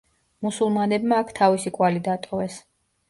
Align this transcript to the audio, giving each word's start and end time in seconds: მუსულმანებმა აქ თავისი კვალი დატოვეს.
მუსულმანებმა 0.45 1.19
აქ 1.25 1.31
თავისი 1.41 1.73
კვალი 1.79 2.03
დატოვეს. 2.09 2.57